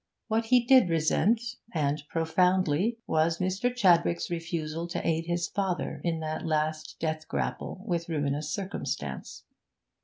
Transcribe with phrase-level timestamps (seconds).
[0.29, 3.71] What he did resent, and profoundly, was Mr.
[3.71, 9.43] Chadwick's refusal to aid his father in that last death grapple with ruinous circumstance.